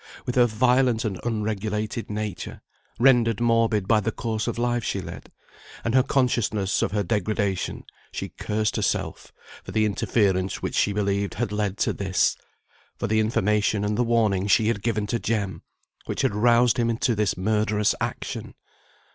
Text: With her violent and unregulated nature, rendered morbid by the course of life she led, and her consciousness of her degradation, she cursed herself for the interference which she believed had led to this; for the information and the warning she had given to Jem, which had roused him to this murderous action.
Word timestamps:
With 0.25 0.33
her 0.33 0.47
violent 0.47 1.05
and 1.05 1.19
unregulated 1.23 2.09
nature, 2.09 2.63
rendered 2.97 3.39
morbid 3.39 3.87
by 3.87 3.99
the 3.99 4.11
course 4.11 4.47
of 4.47 4.57
life 4.57 4.83
she 4.83 4.99
led, 4.99 5.31
and 5.83 5.93
her 5.93 6.01
consciousness 6.01 6.81
of 6.81 6.91
her 6.91 7.03
degradation, 7.03 7.83
she 8.11 8.29
cursed 8.29 8.77
herself 8.77 9.31
for 9.63 9.71
the 9.71 9.85
interference 9.85 10.59
which 10.59 10.73
she 10.73 10.91
believed 10.91 11.35
had 11.35 11.51
led 11.51 11.77
to 11.77 11.93
this; 11.93 12.35
for 12.97 13.05
the 13.05 13.19
information 13.19 13.85
and 13.85 13.95
the 13.95 14.03
warning 14.03 14.47
she 14.47 14.69
had 14.69 14.81
given 14.81 15.05
to 15.05 15.19
Jem, 15.19 15.61
which 16.07 16.23
had 16.23 16.33
roused 16.33 16.77
him 16.77 16.97
to 16.97 17.13
this 17.13 17.37
murderous 17.37 17.93
action. 18.01 18.55